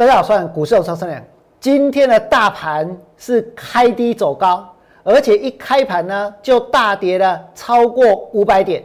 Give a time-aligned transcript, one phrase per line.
[0.00, 1.22] 大家好，我是股市有超生量。
[1.60, 4.66] 今天的大盘是开低走高，
[5.02, 8.82] 而且一开盘呢就大跌了超过五百点。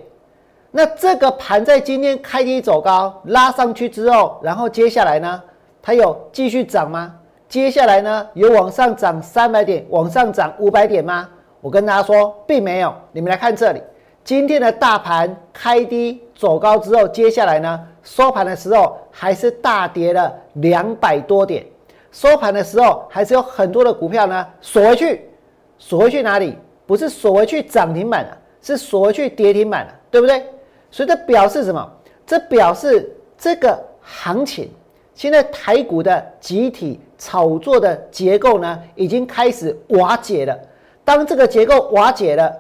[0.72, 5.42] 那这个盘在今天开低走高拉上去之后，然后接下来呢，
[5.82, 7.16] 它有继续涨吗？
[7.48, 11.30] 接下来呢，有往上涨三百点，往上涨五百点吗？
[11.62, 12.94] 我跟大家说，并没有。
[13.14, 13.82] 你们来看这里，
[14.26, 17.88] 今天的大盘开低走高之后，接下来呢？
[18.06, 21.66] 收盘的时候还是大跌了两百多点，
[22.12, 25.30] 收盘的时候还是有很多的股票呢锁回去，
[25.78, 26.58] 锁回去哪里？
[26.86, 30.46] 不是锁回去涨停板了，是锁回去跌停板了，对不对？
[30.92, 31.92] 所以这表示什么？
[32.28, 34.72] 这表示这个行情
[35.16, 40.56] 现在台股的集体炒作的结构呢已经开始瓦解了。
[41.04, 42.56] 当这个结构瓦解了，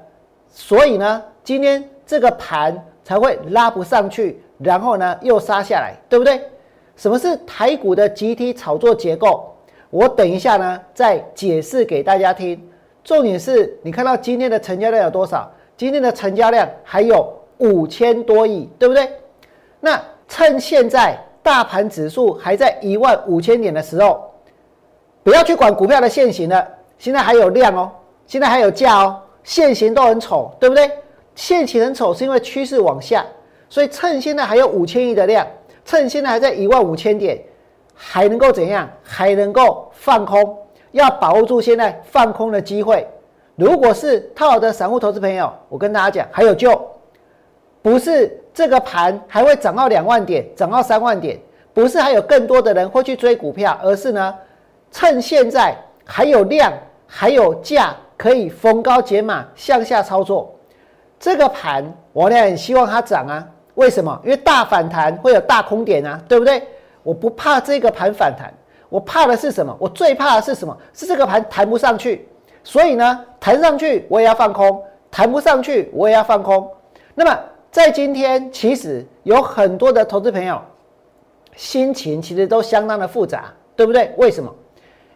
[0.49, 4.41] 所以呢今天这个盘才会拉不上去。
[4.59, 6.41] 然后呢，又杀下来，对不对？
[6.95, 9.53] 什么是台股的集体炒作结构？
[9.89, 12.61] 我等一下呢再解释给大家听。
[13.03, 15.51] 重点是你看到今天的成交量有多少？
[15.77, 19.09] 今天的成交量还有五千多亿，对不对？
[19.79, 24.31] 那趁现在大盘指数还在一万五千点的时候，
[25.21, 26.65] 不要去管股票的现行了。
[26.97, 27.91] 现在还有量哦，
[28.25, 30.89] 现在还有价哦，现行都很丑，对不对？
[31.35, 33.25] 现行很丑是因为趋势往下。
[33.75, 35.45] 所以趁现在还有五千亿的量，
[35.83, 37.37] 趁现在还在一万五千点，
[37.93, 38.89] 还能够怎样？
[39.03, 40.57] 还能够放空？
[40.93, 43.05] 要把握住现在放空的机会。
[43.57, 46.89] 如果是套好的散户投资朋友，我跟大家讲，还有救。
[47.81, 51.37] 不是这个盘还会涨到两万点，涨到三万点，
[51.73, 54.33] 不是还有更多的人会去追股票，而是呢，
[54.89, 56.71] 趁现在还有量，
[57.05, 60.55] 还有价，可以逢高减码向下操作。
[61.19, 63.45] 这个盘我呢很希望它涨啊。
[63.75, 64.19] 为什么？
[64.23, 66.61] 因为大反弹会有大空点啊，对不对？
[67.03, 68.51] 我不怕这个盘反弹，
[68.89, 69.75] 我怕的是什么？
[69.79, 70.75] 我最怕的是什么？
[70.93, 72.27] 是这个盘弹不上去。
[72.63, 76.67] 所以呢，弹上去我也要放空，弹不上去我也要放空。
[77.13, 77.39] 那么
[77.69, 80.59] 在今天，其实有很多的投资朋友
[81.55, 84.11] 心情其实都相当的复杂，对不对？
[84.17, 84.51] 为什么？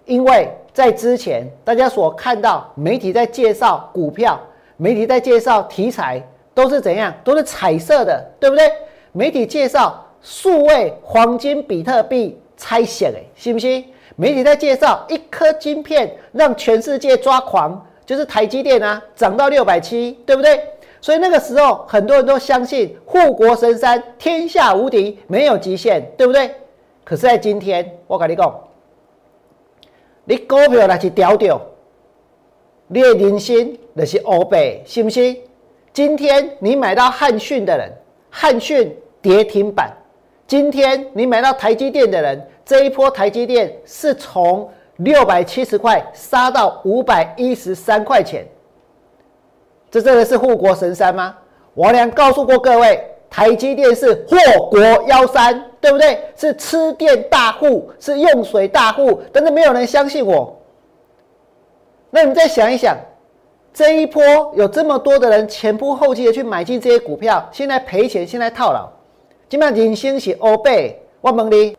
[0.06, 4.40] 因为在之前大家所看到媒体在介绍股票，
[4.78, 6.22] 媒体在介绍题材。
[6.64, 7.14] 都是怎样？
[7.24, 8.70] 都是彩色的，对不对？
[9.14, 13.86] 媒体介绍数位黄金比特币拆险，哎，信不信？
[14.18, 20.62] 媒体在介绍一颗晶片让全世界抓狂，就是台积电啊，涨到六百七，对不对？
[21.00, 26.54] 所以那个时候很多人都相信护国神山天下无敌，没有极限，对不对？
[27.06, 28.54] 可是，在今天，我跟你讲，
[30.26, 31.60] 你股票那是掉掉，
[32.88, 35.42] 你的人生那是乌白，信不信？
[36.00, 37.92] 今天你买到汉讯的人，
[38.30, 39.92] 汉讯跌停板。
[40.48, 48.48] 今天你买到台积电的人，这一波台积电是从六百七十块杀到五百一十三块钱。
[49.92, 51.36] 这真的是护国神山吗？
[51.74, 54.80] 我俩告诉过各位，台积电是祸国
[55.10, 56.18] 妖山，对不对？
[56.34, 60.58] 是吃电大户，是用水大户，但是没有人相信我。
[62.10, 62.96] 那你再想一想。
[63.80, 64.22] 这一波
[64.58, 68.86] 有这么多的人前仆后继的去买进这些股票，现在赔钱，现在套牢。
[69.48, 71.78] 今麦人生是欧贝，我问你，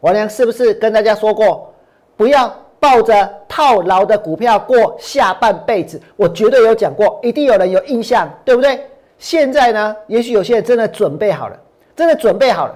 [0.00, 1.72] 我娘是不是跟大家说过，
[2.16, 6.02] 不要抱着套牢的股票过下半辈子？
[6.16, 8.84] 我绝对有讲过，一定有人有印象，对不对？
[9.16, 11.56] 现在呢，也许有些人真的准备好了，
[11.94, 12.74] 真的准备好了，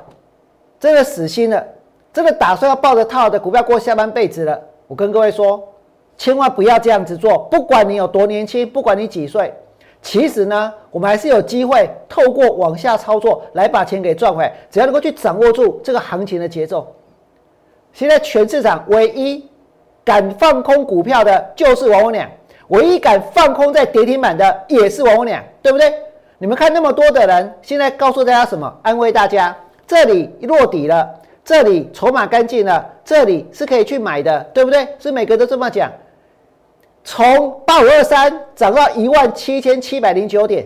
[0.79, 1.67] 真的死心了，
[2.13, 4.57] 真的打算要抱着套的股票过下半辈子了。
[4.87, 5.61] 我跟各位说。
[6.17, 9.53] 千万不要这样子做，不管你有多年轻，不管你几岁，
[10.01, 14.53] 其实呢，我们还是有机会透过往下操作来把钱给赚回来。
[14.71, 16.95] 只要能够去掌握住这个行情的节奏，
[17.93, 19.49] 现在全市场唯一
[20.05, 22.29] 敢放空股票的就是王文良，
[22.69, 25.93] 唯一敢放空在跌停板的也是王文良，对不对？
[26.39, 28.73] 你们看那么多的人，现在告诉大家什么？
[28.83, 29.57] 安慰大家，
[29.87, 31.09] 这里落底了，
[31.45, 34.87] 这里筹码干净了，这里是可以去买的，对不对？
[34.99, 35.91] 是每个都这么讲。
[37.05, 40.65] 从八五二三涨到一万七千七百零九点，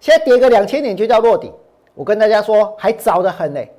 [0.00, 1.52] 现在跌个两千点就叫落底。
[1.94, 3.70] 我跟大家说，还早得很嘞。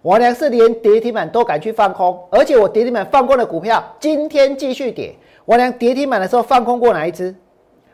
[0.00, 5.14] 我娘是连跌停板都敢去放空，而且我跌停板放空的股票，今天继续跌。
[5.44, 7.34] 我娘跌停板的时候放空过哪一只？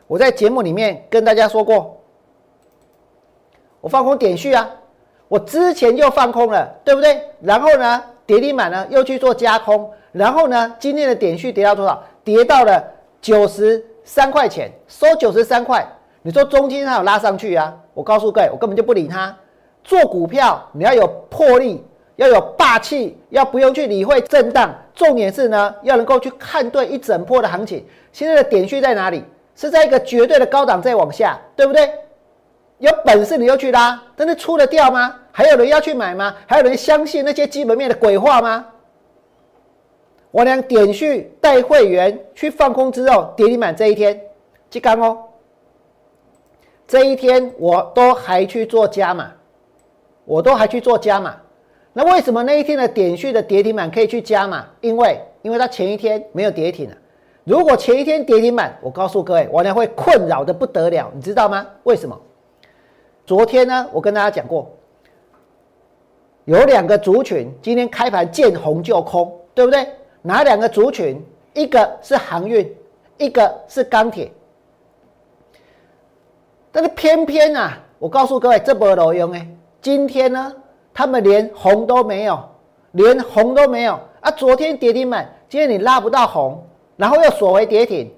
[0.07, 2.01] 我在节目里面跟大家说过，
[3.81, 4.69] 我放空点序啊。
[5.29, 7.21] 我之前就放空了，对不对？
[7.39, 12.03] 然后呢，跌停板呢又去做加空，然后呢，今天的点序跌到多少？
[12.23, 12.83] 跌到了
[13.21, 15.87] 九十三块钱，收九十三块。
[16.21, 17.73] 你说中间它有拉上去啊？
[17.93, 19.33] 我告诉各位，我根本就不理它。
[19.83, 21.85] 做股票你要有魄力，
[22.17, 27.85] 要有霸气，要不用去理会震荡，重点是呢，要能够去看对一整波的行情。
[28.11, 29.23] 现在的点序在哪里？
[29.55, 31.89] 是在一个绝对的高档在往下，对不对？
[32.79, 35.13] 有本事你就去拉，但是出得掉吗？
[35.31, 36.33] 还有人要去买吗？
[36.47, 38.65] 还有人相信那些基本面的鬼话吗？
[40.31, 44.19] 我俩点序带会员去放空之后，跌停板这一天，
[44.69, 45.17] 即刚哦。
[46.87, 49.31] 这一天我都还去做加码，
[50.23, 51.35] 我都还去做加码。
[51.91, 54.65] 那为什么那一天的点序的跌停板可以去加码？
[54.79, 56.95] 因为因为它前一天没有跌停啊。
[57.43, 61.67] 如果前一天跌停板，我告诉各位，我俩会困扰的不得了，你知道吗？
[61.83, 62.17] 为什么？
[63.29, 64.75] 昨天呢，我跟大家讲过，
[66.45, 69.87] 有两个族群今天开盘见红就空，对不对？
[70.23, 71.23] 哪两个族群？
[71.53, 72.75] 一个是航运，
[73.19, 74.31] 一个是钢铁。
[76.71, 79.47] 但是偏偏啊，我告诉各位，这波罗用哎，
[79.79, 80.51] 今天呢，
[80.91, 82.43] 他们连红都没有，
[82.93, 84.31] 连红都没有啊！
[84.31, 86.65] 昨天跌停板，今天你拉不到红，
[86.97, 88.11] 然后又锁回跌停，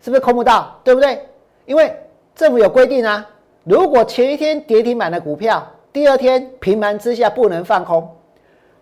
[0.00, 0.78] 是不是空不到？
[0.84, 1.26] 对不对？
[1.66, 1.92] 因为
[2.36, 3.28] 政府有规定啊，
[3.64, 8.08] 如果前一天跌停板的股票，第二天平盘之下不能放空，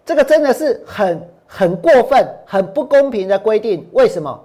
[0.04, 1.20] 这个真的是很。
[1.52, 4.40] 很过分、很不公平的规定，为什么？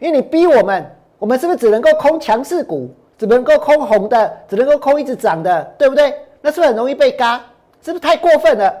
[0.00, 0.84] 因为你逼我们，
[1.20, 6.12] 我们是不是只能够空强势股，只能够空红的，只能够空一直涨的，对不对？
[6.40, 7.40] 那是不是很容易被嘎？
[7.80, 8.74] 是不是太过分了？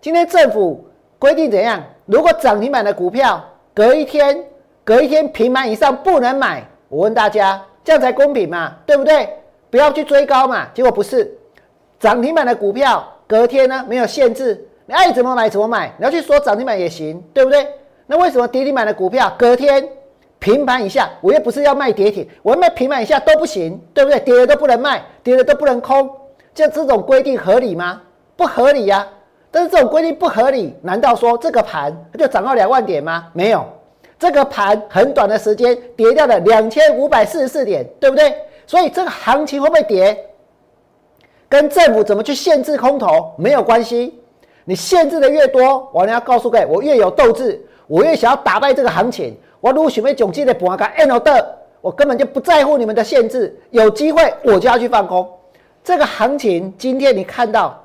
[0.00, 0.82] 今天政府
[1.18, 1.84] 规定怎样？
[2.06, 4.42] 如果涨停板的股票，隔一天、
[4.82, 6.64] 隔一天平盘以上不能买。
[6.88, 8.74] 我问大家，这样才公平嘛？
[8.86, 9.28] 对不对？
[9.72, 10.68] 不要去追高嘛。
[10.74, 11.34] 结果不是，
[11.98, 14.68] 涨停板的股票隔天呢没有限制。
[14.84, 17.66] 你爱怎么买怎么买，你要去说涨停板也行，对不对？
[18.06, 19.88] 那为什么跌停板的股票隔天
[20.38, 24.20] 平盘以下，我又不是要卖跌停，我要卖平盘以下都不行，对不对？
[24.20, 26.10] 跌了都不能卖，跌了都不能空，
[26.52, 28.02] 就这种规定合理吗？
[28.36, 29.06] 不合理呀！
[29.50, 33.28] 但是这种规定不合理，难道说这个盘它就涨到两万点吗？
[33.32, 33.64] 没有，
[34.22, 38.32] 这个盘很短的时间跌掉了两千五百四十四点，对不对？
[38.68, 40.16] 所以这个行情会不会跌，
[41.48, 44.16] 跟政府怎么去限制空头没有关系。
[44.64, 49.36] 你限制的越多，我要告诉各位，我越有斗志，我越想要打败这个行情。
[49.60, 55.28] 我如果准备总计的博个 N 的，我根本就不在乎你们的限制，有机会我就要去放空。
[55.82, 57.84] 这个行情今天你看到，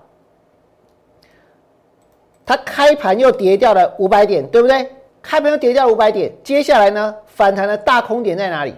[2.46, 4.88] 它开盘又跌掉了五百点，对不对？
[5.28, 8.74] 开盘又跌掉五百点，接下来呢，反弹的大空点在哪里？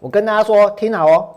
[0.00, 1.28] 我跟大家说，听好哦，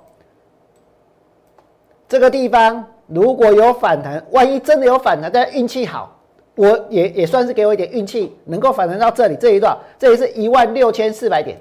[2.10, 2.86] 这个地方。
[3.06, 6.14] 如果有反弹，万一真的有反弹，但运气好，
[6.56, 11.58] 我也也算是给我一点运气，能够反弹到这里这一段，这里是一万六千四百点。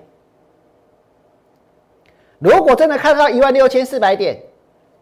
[2.40, 4.36] 如果真的看到一万六千四百点，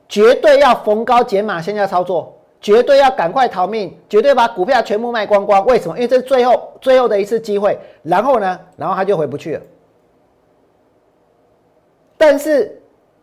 [0.06, 5.62] 绝对要逢高减码，现在操作，绝对要赶快逃命，绝对把股票全部卖光光。
[5.66, 5.94] 为什么？
[5.96, 7.78] 因为这是最后最后的一次机会。
[8.02, 8.58] 然后呢？
[8.78, 9.62] 然后他就回不去了。
[12.16, 12.80] 但是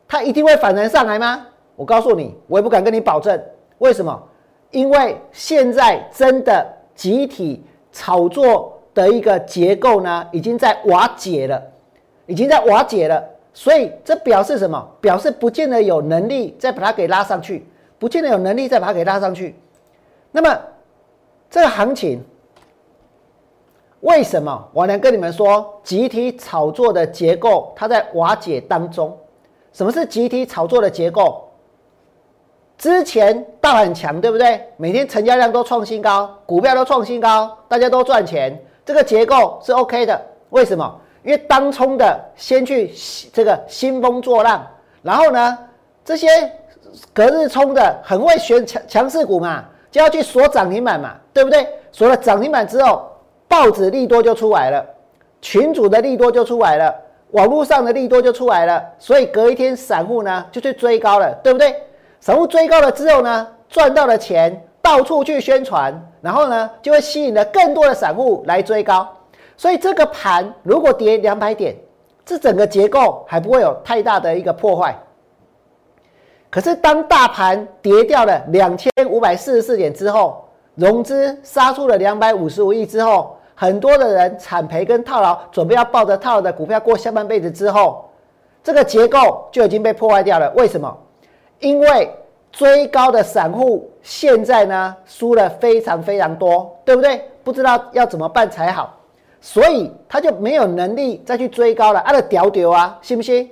[0.08, 1.48] 他一定会反弹上来吗？
[1.76, 3.42] 我告诉你，我也不敢跟你保证。
[3.80, 4.22] 为什么？
[4.70, 11.60] 因为现在真的集体炒作的一个结构呢，已经在瓦解了，
[12.28, 13.28] 已经在瓦解了。
[13.56, 14.88] 所以这表示什么？
[15.02, 17.66] 表示不见得有能力再把它给拉上去，
[18.02, 19.56] 不见得有能力再把它给拉上去。
[20.31, 20.60] 那么
[21.52, 22.20] 这个行情
[24.00, 24.68] 为什么？
[24.74, 29.16] 我能跟你们说，集体炒作的结构它在瓦解当中。
[29.72, 31.48] 什么是集体炒作的结构？
[32.76, 34.60] 之前大很强，对不对？
[34.78, 40.20] 每天成交量都创新高，股票都创新高，大家都赚钱，这个结构是 OK 的。
[40.50, 41.00] 为什么？
[41.24, 42.92] 因为当冲的先去
[43.31, 44.66] 这个兴风作浪，
[45.04, 45.56] 然后呢，
[46.04, 46.28] 这些
[47.14, 51.68] 隔日冲的很会选强强势股嘛，就要去锁涨停板嘛，对不对？
[51.92, 53.10] 锁了涨停板之后，
[53.48, 54.86] 报纸利多就出来了，
[55.42, 56.95] 群主的利多就出来了，
[57.31, 61.76] 网络上的利多就出来了，所以隔一天散户呢就去追高了，对不对？
[62.19, 69.07] 散户追高了之后呢，赚到了钱，到处去宣传，然后呢，就会吸引了更多的散户来追高。
[69.57, 71.76] 所以这个盘如果跌两百点，
[72.26, 74.95] 这整个结构还不会有太大的一个破坏。
[76.52, 80.44] 可是当大盘跌掉了两千五百四十四点之后，
[80.76, 88.10] 融资杀出了两百五十五亿之后，很多的人惨赔跟套牢，准备要抱着套牢的股票过下半辈子之后，
[88.62, 90.52] 这个结构就已经被破坏掉了。
[90.52, 90.96] 为什么？
[91.60, 92.14] 因为
[92.52, 97.24] 追高的散户现在呢输了非常非常多，对不对？
[97.46, 98.94] 不知道要怎么办才好，
[99.40, 102.04] 所以他就没有能力再去追高了。
[102.06, 103.50] 他，的屌屌啊，信不信？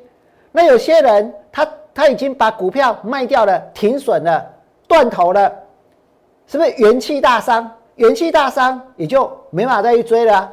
[0.51, 4.45] 那有些人他他已经把股票卖掉了，停损了，
[4.87, 5.51] 断头了，
[6.47, 7.69] 是不是元气大伤？
[7.95, 10.49] 元气大伤，也就没法再去追了。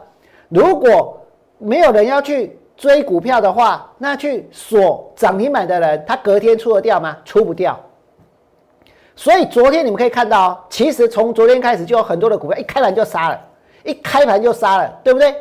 [0.49, 1.21] 如果
[1.59, 7.17] 没有人要去追股票的话，那去锁涨停板的人，他隔天出得掉吗？
[7.25, 7.79] 出不掉。
[9.15, 13.41] 所以昨天你们可以看到，其实从昨天开始就有很多的股票一开盘就杀了，
[13.85, 15.35] 一开盘就杀了，对不对？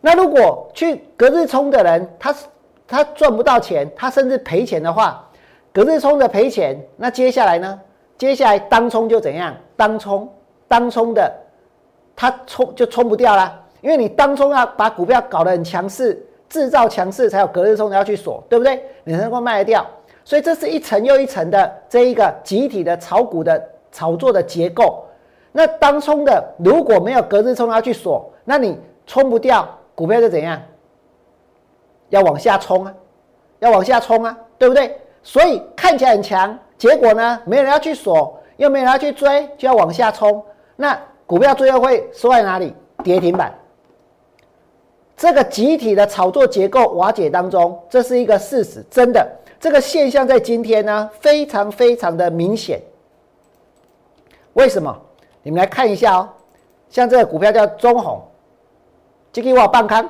[0.00, 2.46] 那如果去隔日冲的人，他是
[2.88, 5.28] 他赚不到钱，他甚至赔钱的话，
[5.72, 7.80] 隔日冲的赔钱，那接下来呢？
[8.18, 9.54] 接下来当冲就怎样？
[9.76, 10.28] 当冲
[10.68, 11.30] 当冲的，
[12.14, 18.82] 他冲就冲不掉啦，因为你当冲要把股票搞得很强势，制造强势才有隔日冲要去锁，对不对？
[19.04, 19.86] 你才能够卖得掉。
[20.24, 23.62] 所以这是一层又一层的这一个集体的炒股的
[23.92, 25.04] 炒作的结构。
[25.52, 30.60] 那当冲的如果没有隔日冲要去锁，那你冲不掉，股票就怎样？
[32.08, 32.94] 要往下冲啊，
[33.58, 34.98] 要往下冲啊，对不对？
[35.22, 40.44] 所以看起来很强，结果呢，没人要去锁，又没人要去追，就要往下冲。
[40.76, 40.96] 那
[41.26, 42.72] 股票最后会收在哪里？
[43.02, 43.52] 跌停板。
[45.16, 49.26] 这个集体的炒作结构瓦解当中，这是一个事实，真的。
[49.58, 52.80] 这个现象在今天呢，非常非常的明显。
[54.52, 54.96] 为什么？
[55.42, 56.28] 你们来看一下哦。
[56.88, 58.22] 像这个股票叫中红，
[59.32, 60.08] 这个我半康，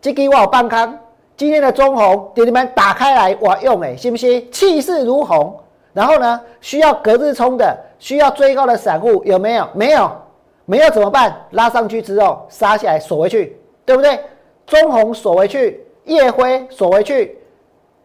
[0.00, 0.98] 这个我半康。
[1.36, 4.50] 今天的中红，给你们打开来我用哎，信不信？
[4.50, 5.54] 气势如虹。
[5.92, 9.68] 然后呢，需要隔日冲的，需要追高的散户有没有？
[9.74, 10.10] 没有，
[10.64, 11.34] 没有怎么办？
[11.50, 14.18] 拉上去之后杀下来锁回去，对不对？
[14.66, 17.38] 中红锁回去，夜辉锁回去。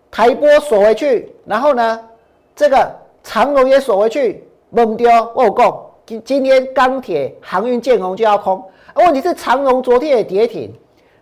[0.10, 2.00] 台波锁回去，然后呢，
[2.54, 8.62] 这个长龙也锁回去，懵丢我讲，今今天钢铁、航运、建红就要空。
[8.96, 10.74] 问题是长龙昨天也跌停，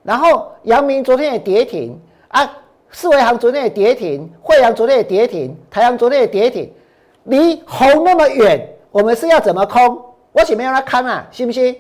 [0.10, 1.96] 然后阳明昨天也跌停
[2.30, 2.52] 啊，
[2.90, 6.74] 四维行昨天也跌停，惠阳昨天也跌停，台阳昨天也跌停，
[7.26, 10.04] 离红那么远，我们是要怎么空？
[10.32, 11.78] 我前面让他看啊，信不信？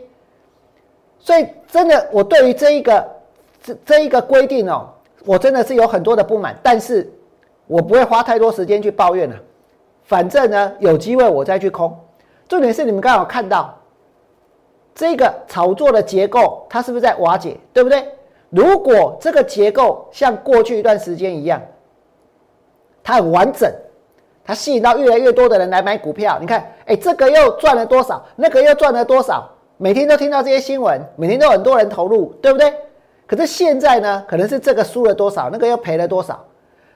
[1.17, 3.09] 所以真的，我对于这一个
[3.63, 4.88] 这这一个规定哦。
[5.25, 7.12] 我真的是有很多的不满，但是
[7.65, 9.36] 我不会花太多时间去抱怨了。
[10.03, 11.98] 反正呢，有机会我再去空。
[12.48, 13.75] 重点是你们刚好看到
[14.93, 17.57] 这个炒作的结构，它是不是在瓦解？
[17.74, 18.07] 对不对？
[18.49, 21.61] 如果这个结构像过去一段时间一样，
[23.03, 23.71] 它很完整，
[24.43, 26.37] 它吸引到越来越多的人来买股票。
[26.39, 28.23] 你看，哎，这个又赚了多少？
[28.35, 29.49] 那个又赚了多少？
[29.77, 32.73] 每天都听到这些新闻，每天都很多人投入，对不对？
[33.25, 36.43] 可是现在呢，可能是这个输了多少，那个又赔了多少。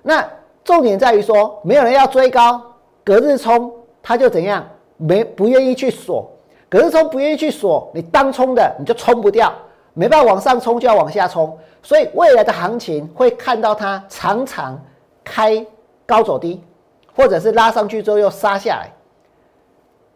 [0.01, 0.27] 那
[0.63, 2.60] 重点在于说，没有人要追高，
[3.03, 4.67] 隔日冲他就怎样，
[4.98, 6.29] 没不愿意去锁，
[6.67, 9.53] 隔日冲不愿意去锁，你当冲的你就冲不掉，
[9.94, 14.80] 没办法往上冲就要往下冲，所以未来的行情会看到它常常
[15.24, 15.66] 开
[16.06, 16.64] 高走低，
[17.16, 18.92] 或者是拉上去之后又杀下来。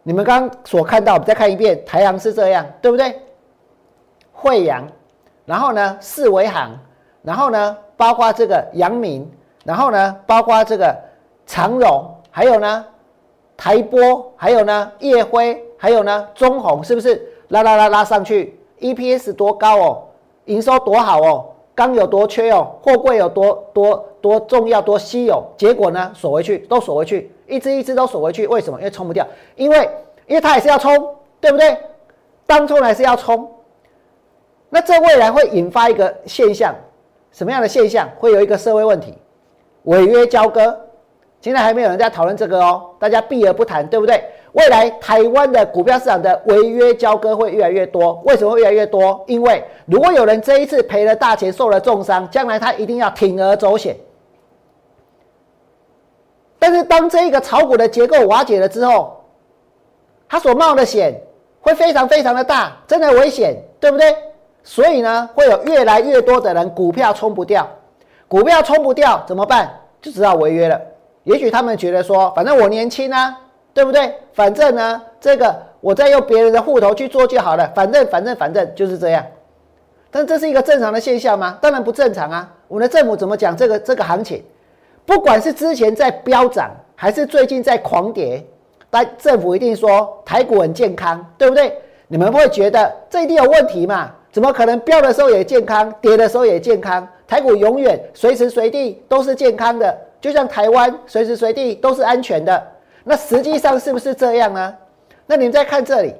[0.02, 3.20] 你们刚刚所看到，我们再看一遍，太阳是这样，对不对？
[4.32, 4.86] 惠阳。
[5.44, 6.78] 然后呢，四维行，
[7.22, 9.30] 然后呢，包括这个阳明，
[9.64, 10.94] 然后呢，包括这个
[11.46, 12.84] 长荣，还有呢，
[13.56, 20.02] 台波，还有呢，夜辉，还有呢，中红，是不是拉拉拉拉上去？EPS 多高哦，
[20.46, 28.78] 营收多好哦，钢有多缺哦，货柜有多多多重要多稀有，结果呢，锁回去，都锁回去，一只一只都锁回去，为什么？
[28.78, 29.88] 因为冲不掉，因为
[30.26, 31.76] 因为它也是要冲，对不对？
[32.46, 33.48] 当冲还是要冲。
[34.70, 36.74] 那这未来会引发一个现象，
[37.32, 38.08] 什么样的现象？
[38.18, 39.14] 会有一个社会问题，
[39.84, 40.78] 违约交割。
[41.40, 44.24] 现在还没有人在讨论这个哦，大家避而不谈，对不对？
[44.58, 48.20] 未来台湾的股票市场的违约交割会越来越多。
[48.24, 49.24] 为什么会越来越多？
[49.28, 53.96] 因为如果有人这一次赔了大钱，受了重伤，将来他一定要铤而走险。
[56.58, 59.24] 但是当这一个炒股的结构瓦解了之后，
[60.28, 61.14] 他所冒的险
[61.60, 64.12] 会非常非常的大，真的危险，对不对？
[64.64, 67.64] 所以呢，会有越来越多的人股票冲不掉，
[68.26, 69.70] 股票冲不掉怎么办？
[70.02, 70.80] 就知道违约了。
[71.22, 73.38] 也许他们觉得说，反正我年轻啊，
[73.74, 74.14] 对不对？
[74.32, 77.70] 反正呢，这个我再用别人的户头去做就好了。
[77.74, 79.24] 反正反正反正就是这样。
[80.10, 81.58] 但这是一个正常的现象吗？
[81.60, 82.54] 当然不正常啊。
[82.66, 84.42] 我们的政府怎么讲这个这个行情？
[85.04, 88.44] 不管是之前在飙涨，还是最近在狂跌，
[88.90, 91.76] 但政府一定说台股很健康，对不对？
[92.08, 94.10] 你们会觉得这一定有问题嘛？
[94.32, 97.06] 怎么可能飙的时候也健康，跌的时候也健康？
[97.26, 102.66] 台股永远随时随地都是健康的，就像台湾随时随地都是安全的。
[103.08, 104.76] 那实际上是不是这样呢？
[105.24, 106.14] 那你们再看这里，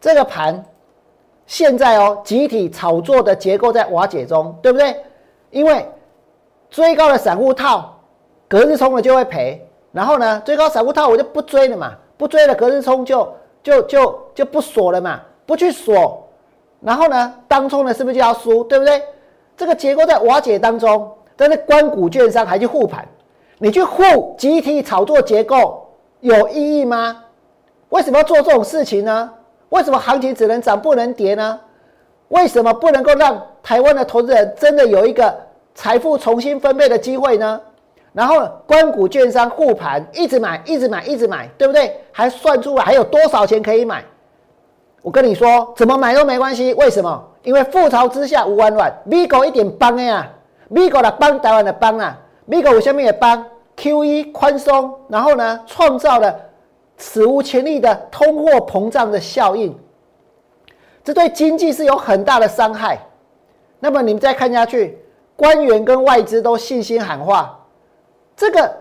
[0.00, 0.60] 这个盘
[1.46, 5.00] 现在哦，集体炒作的结构在瓦解中，对不对？
[5.50, 5.88] 因为
[6.68, 7.96] 追高的散户套，
[8.48, 9.64] 隔日冲了就会赔。
[9.92, 16.28] 然后呢，追高散户套我就不追了嘛，不追了，隔日冲就就就就不锁了嘛，不去锁，
[16.80, 19.00] 然后呢，当冲的是不是就要输，对不对？
[19.56, 23.06] 这个结构在瓦解当中，但是关股券商还去护盘，
[23.58, 25.86] 你去护集体炒作结构
[26.20, 27.16] 有意义吗？
[27.90, 29.30] 为什么要做这种事情呢？
[29.68, 31.60] 为什么行情只能涨不能跌呢？
[32.28, 35.32] 为什么不能够让台湾的投资人真的有一个
[35.74, 37.60] 财富重新分配的机会呢？
[38.12, 42.00] 然后关股券商护盘，一直买，一直买，一直买，对不对？
[42.12, 44.04] 还算出来还有多少钱可以买？
[45.02, 46.72] 我跟你说，怎么买都没关系。
[46.74, 47.22] 为什么？
[47.42, 48.92] 因为覆巢之下无完卵。
[49.04, 50.28] 美国一点帮的呀，
[50.68, 52.18] 美国的帮，台湾的帮啊。
[52.46, 53.44] 美国下面也帮
[53.76, 56.38] Q E 宽松，然后呢，创造了
[56.98, 59.76] 史无前例的通货膨胀的效应，
[61.02, 62.98] 这对经济是有很大的伤害。
[63.80, 64.98] 那么你们再看下去，
[65.36, 67.58] 官员跟外资都信心喊话。
[68.36, 68.74] 这个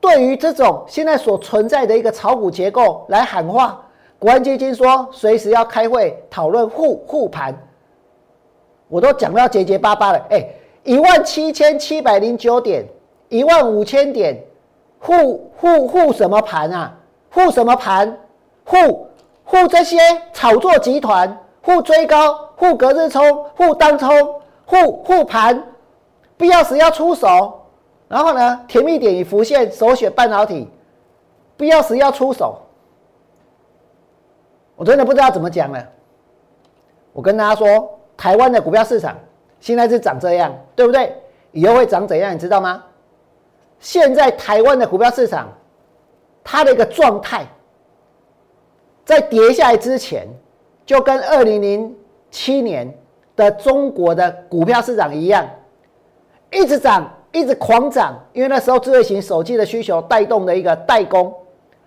[0.00, 3.80] 对于这种现在所存在的一个炒股结构来喊话，
[4.18, 7.54] 国安基金说随时要开会讨论护护盘，
[8.88, 10.26] 我都讲到结结巴巴了。
[10.30, 10.48] 哎，
[10.84, 12.84] 一万七千七百零九点，
[13.28, 14.42] 一万五千点，
[14.98, 16.94] 护护护什么盘啊？
[17.30, 18.16] 护什么盘？
[18.64, 19.06] 护
[19.44, 19.98] 护这些
[20.32, 24.10] 炒作集团，护追高，护隔日冲，护当冲，
[24.64, 25.62] 护护盘，
[26.36, 27.54] 必要时要出手。
[28.08, 28.60] 然后呢？
[28.66, 30.66] 甜蜜点已浮现，首选半导体，
[31.58, 32.58] 必要时要出手。
[34.76, 35.86] 我真的不知道怎么讲了。
[37.12, 39.14] 我跟大家说，台湾的股票市场
[39.60, 41.14] 现在是长这样，对不对？
[41.52, 42.34] 以后会长怎样？
[42.34, 42.82] 你知道吗？
[43.80, 45.48] 现在台湾的股票市场，
[46.44, 47.46] 它的一个状态，
[49.04, 50.26] 在跌下来之前，
[50.84, 51.96] 就跟二零零
[52.30, 52.92] 七年
[53.36, 55.48] 的中国的股票市场一样，
[56.50, 57.12] 一直涨。
[57.30, 61.32] 一直狂涨，因为那时候智慧型手机的需求带动的一个代工，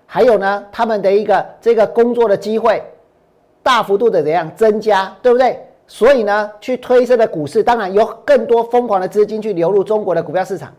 [0.06, 2.82] 还有呢，他们的一个这个工作的机会
[3.64, 5.60] 大幅度的怎样增加，对不对？
[5.88, 10.72] 所以呢，去推升的股市，当然有更多疯狂的资金去流入中国的股票市场。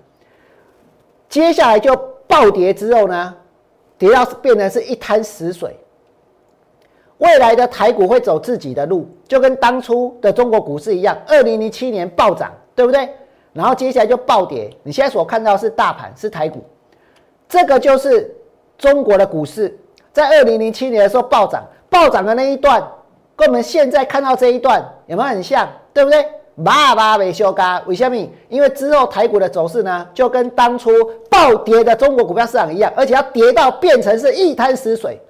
[1.33, 3.35] 接下来就暴跌之后呢，
[3.97, 5.75] 跌到变成是一滩死水。
[7.17, 13.09] 未来的台股会走自己的路，就跟当初的中国股市一样，二零零七年暴涨，对不对？
[13.55, 14.71] 然后接下来就暴跌。
[14.83, 16.63] 你现在所看到是大盘，是台股，
[17.49, 18.31] 这个就是
[18.77, 19.75] 中国的股市，
[20.13, 22.87] 在二零零七年的时候暴涨，暴涨的那一段，
[23.35, 25.67] 跟我们现在看到这一段有没有很像？
[25.95, 26.27] 对不对？
[26.65, 28.17] 叭叭没修嘎，为什么？
[28.49, 30.91] 因为之后台股的走势呢，就跟当初
[31.31, 35.21] 暴跌的中国股票市场一样，而且要跌到变成是一滩死水，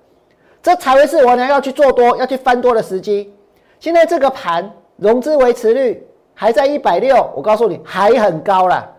[0.62, 3.32] 这才会是我娘要去做多、要去翻多的时机。
[3.78, 6.06] 现在这个盘融资维持率。
[6.35, 8.90] 还在一百六，我告诉你还很高了。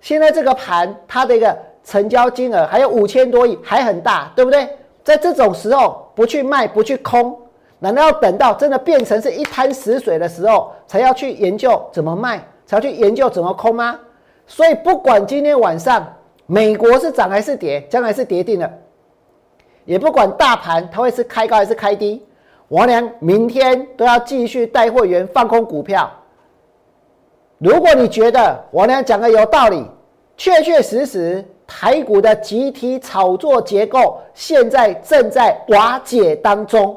[0.00, 4.66] 现在这个盘，它的一个成交金额还有五千多亿，还很大，对不对？
[5.04, 7.38] 在这种时候不去卖，不去空，
[7.80, 13.98] 难道要等到真的变成是一滩死水的时候，才要去研究怎么卖，才要去研究怎么空吗？
[14.46, 16.06] 所以不管今天晚上
[16.46, 18.70] 美国是涨还是跌，将来是跌定了，
[19.84, 22.22] 也不管大盘它会是开高还是开低，
[22.68, 26.10] 王良明天都要继续带会员放空股票。
[27.58, 29.84] 如果你觉得我俩讲的有道理，
[30.36, 36.96] 确确实实台股的集体炒作结构现在正在瓦解当中，